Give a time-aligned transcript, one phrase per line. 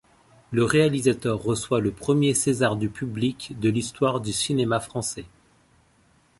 [0.49, 5.25] Le réalisateur reçoit le premier César du public de l'histoire du cinéma français.